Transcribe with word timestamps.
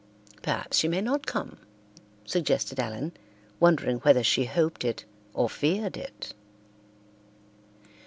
"Perhaps 0.41 0.77
she 0.77 0.87
may 0.87 0.99
not 0.99 1.27
come," 1.27 1.59
suggested 2.25 2.79
Ellen, 2.79 3.11
wondering 3.59 3.97
whether 3.99 4.23
she 4.23 4.45
hoped 4.45 4.83
it 4.83 5.05
or 5.35 5.47
feared 5.47 5.95
it. 5.95 6.33